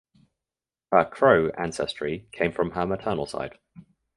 [0.91, 3.59] Her Crow ancestry came from her maternal side.